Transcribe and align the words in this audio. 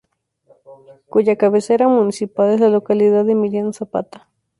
Cuya 1.09 1.35
cabecera 1.35 1.87
municipal 1.87 2.49
es 2.49 2.59
la 2.59 2.69
localidad 2.69 3.23
de 3.23 3.33
Emiliano 3.33 3.71
Zapata. 3.71 4.31